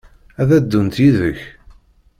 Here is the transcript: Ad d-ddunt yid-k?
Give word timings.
Ad 0.41 0.47
d-ddunt 0.59 0.97
yid-k? 1.03 1.39